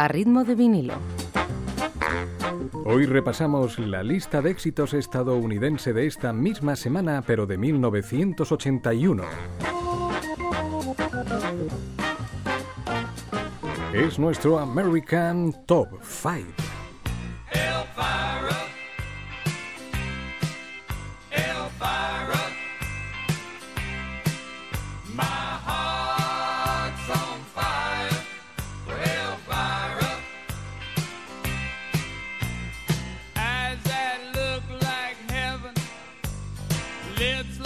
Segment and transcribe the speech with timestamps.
[0.00, 0.94] a ritmo de vinilo.
[2.86, 9.24] Hoy repasamos la lista de éxitos estadounidense de esta misma semana, pero de 1981.
[13.92, 16.69] Es nuestro American Top 5.
[37.20, 37.59] lids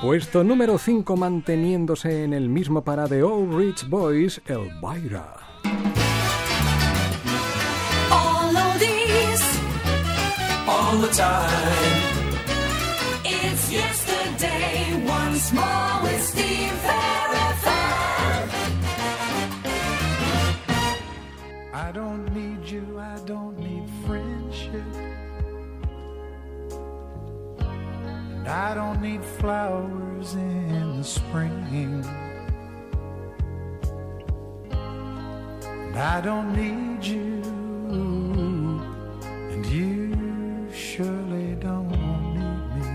[0.00, 5.36] Puesto número 5 manteniéndose en el mismo para The Old Rich Boys, Elvira.
[10.66, 12.15] All all.
[28.76, 32.04] Don't need flowers in the spring.
[34.70, 37.42] And I don't need you,
[39.50, 41.88] and you surely don't
[42.36, 42.92] need me.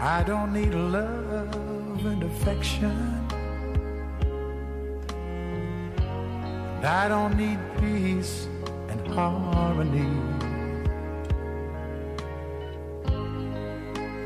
[0.00, 3.29] I don't need love and affection.
[6.82, 8.48] I don't need peace
[8.88, 10.08] and harmony.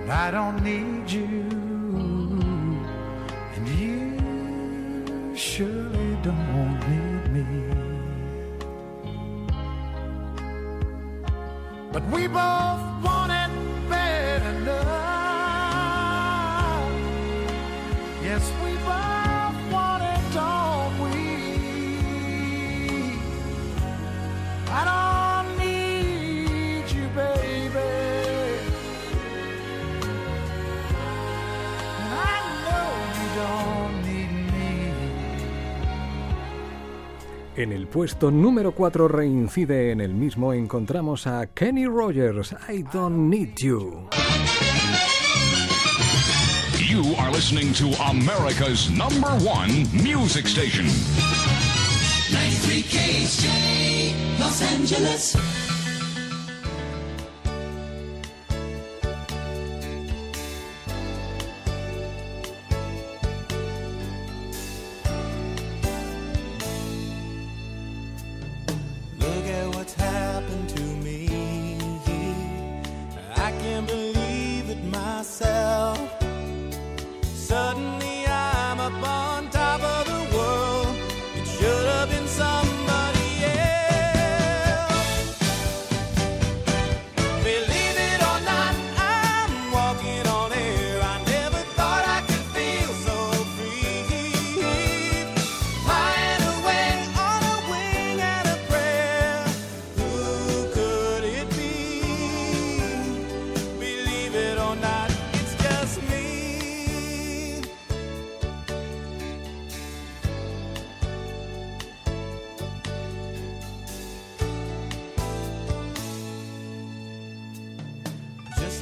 [0.09, 1.25] I don't need you,
[3.55, 7.45] and you surely don't need me.
[11.93, 14.85] But we both want it enough.
[18.23, 18.74] Yes, we
[37.57, 43.31] En el puesto número 4 reincide en el mismo encontramos a Kenny Rogers, I Don't
[43.31, 44.09] Need You.
[46.81, 50.87] You are listening to America's number one music station.
[52.33, 55.74] 93 KHJ, Los Angeles.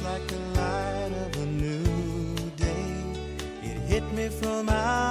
[0.03, 3.03] like the light of a new day.
[3.63, 5.02] It hit me from out.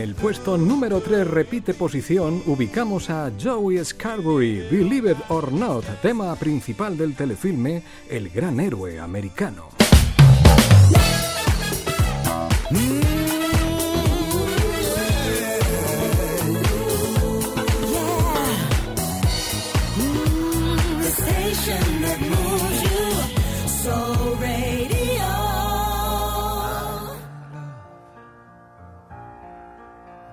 [0.00, 5.84] En el puesto número 3 repite posición, ubicamos a Joey Scarbury, Believe It or Not,
[6.00, 9.68] tema principal del telefilme El gran héroe americano.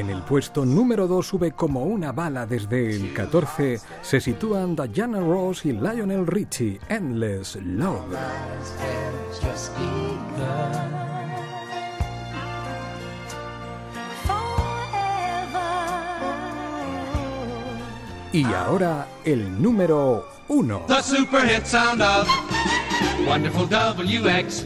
[0.00, 5.20] En el puesto número 2 sube como una bala desde el 14, se sitúan Diana
[5.20, 8.16] Ross y Lionel Richie, Endless Love.
[18.32, 20.84] Y ahora el número 1.
[20.88, 22.26] The super hit sound of
[23.26, 24.64] wonderful WXYZ.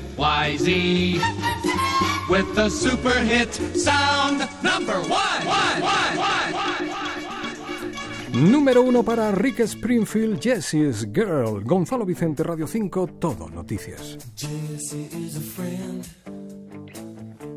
[2.29, 5.47] With the super hit sound number one.
[5.47, 6.94] one, one, one, one.
[8.50, 11.61] Número 1 para Rick Springfield, Jessie's Girl.
[11.61, 14.17] Gonzalo Vicente, Radio 5, Todo Noticias.
[14.35, 16.09] Jesse is a friend.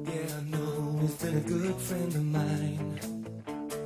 [0.06, 3.00] Yeah, I know he's been a good friend of mine.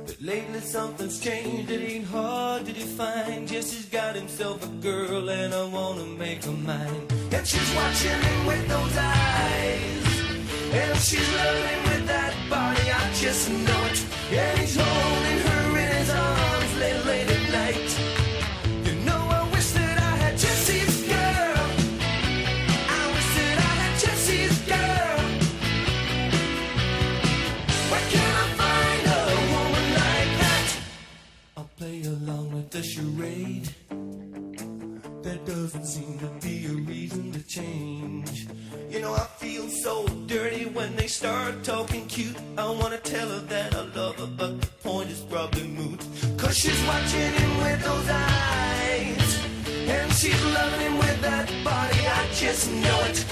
[0.04, 3.46] But lately something's changed, it ain't hard to define.
[3.46, 7.06] Jesse's got himself a girl and I wanna make her mine.
[7.30, 10.11] And she's watching him with those eyes.
[10.74, 13.98] And she's loving with that body, I just know it.
[14.32, 17.90] And he's holding her in his arms late, late at night.
[18.86, 21.64] You know, I wish that I had Jessie's girl.
[22.88, 25.18] I wish that I had Jessie's girl.
[27.90, 29.22] Where can I find a
[29.52, 30.68] woman like that?
[31.58, 33.68] I'll play along with the charade.
[35.44, 38.46] Doesn't seem to be a reason to change.
[38.88, 42.36] You know, I feel so dirty when they start talking cute.
[42.56, 46.00] I wanna tell her that I love her, but the point is probably moot.
[46.38, 49.38] Cause she's watching him with those eyes.
[49.88, 53.24] And she's loving him with that body, I just know it.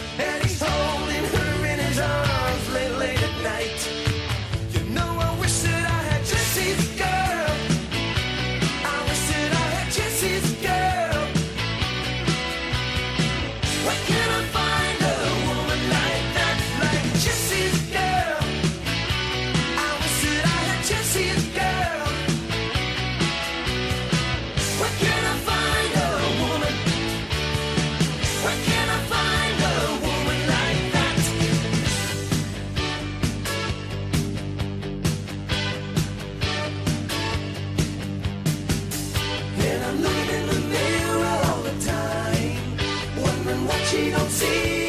[43.90, 44.79] She não see.